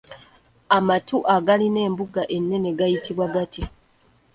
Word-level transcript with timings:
Amatu 0.77 1.17
agalina 1.35 1.79
embuga 1.87 2.21
ennene 2.35 2.69
gayitibwa 2.77 3.25
gatya? 3.33 3.65